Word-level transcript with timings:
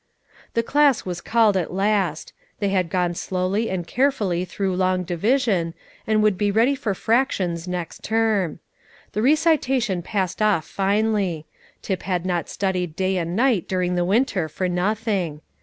The 0.55 0.63
class 0.63 1.05
was 1.05 1.21
called 1.21 1.55
at 1.55 1.71
last. 1.71 2.33
They 2.57 2.69
had 2.69 2.89
gone 2.89 3.13
slowly 3.13 3.69
and 3.69 3.85
carefully 3.85 4.45
through 4.45 4.75
long 4.75 5.03
division, 5.03 5.75
and 6.07 6.23
would 6.23 6.39
be 6.39 6.49
ready 6.49 6.73
for 6.73 6.95
fractions 6.95 7.67
next 7.67 8.01
term. 8.03 8.57
The 9.11 9.21
recitation 9.21 10.01
passed 10.01 10.41
off 10.41 10.65
finely. 10.65 11.45
Tip 11.83 12.01
had 12.01 12.25
not 12.25 12.49
studied 12.49 12.95
day 12.95 13.17
and 13.17 13.35
night 13.35 13.67
during 13.67 13.93
the 13.93 14.03
winter 14.03 14.49
for 14.49 14.67
nothing. 14.67 15.41